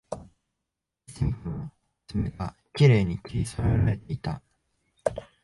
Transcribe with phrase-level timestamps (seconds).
[1.07, 1.63] いつ見ても
[2.07, 4.41] 爪がきれいに切りそろえられていた